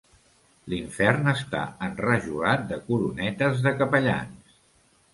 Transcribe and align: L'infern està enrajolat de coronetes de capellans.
L'infern 0.71 1.29
està 1.33 1.61
enrajolat 1.89 2.65
de 2.73 2.83
coronetes 2.91 3.65
de 3.67 3.79
capellans. 3.83 4.61